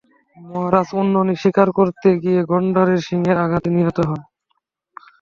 মহারাজ 0.37 0.89
উন্ননি 0.93 1.35
শিকার 1.41 1.69
করতে 1.77 2.09
গিয়ে, 2.23 2.39
গণ্ডারের 2.43 2.99
শিংয়ের 3.07 3.37
আঘাতে 3.37 3.69
নিহত 3.75 3.97
হন। 4.07 4.21